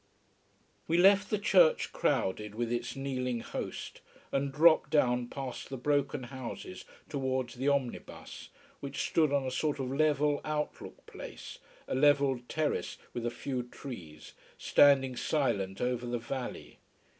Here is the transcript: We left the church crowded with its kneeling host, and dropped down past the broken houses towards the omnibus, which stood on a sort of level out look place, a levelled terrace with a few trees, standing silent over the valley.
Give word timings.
We 0.87 0.97
left 0.97 1.29
the 1.29 1.37
church 1.37 1.93
crowded 1.93 2.55
with 2.55 2.71
its 2.71 2.95
kneeling 2.95 3.41
host, 3.41 4.01
and 4.31 4.51
dropped 4.51 4.89
down 4.89 5.27
past 5.27 5.69
the 5.69 5.77
broken 5.77 6.23
houses 6.23 6.85
towards 7.07 7.53
the 7.53 7.67
omnibus, 7.67 8.49
which 8.79 9.07
stood 9.07 9.31
on 9.31 9.45
a 9.45 9.51
sort 9.51 9.77
of 9.77 9.91
level 9.91 10.41
out 10.43 10.81
look 10.81 11.05
place, 11.05 11.59
a 11.87 11.93
levelled 11.93 12.49
terrace 12.49 12.97
with 13.13 13.27
a 13.27 13.29
few 13.29 13.61
trees, 13.61 14.33
standing 14.57 15.15
silent 15.15 15.79
over 15.79 16.07
the 16.07 16.17
valley. 16.17 16.79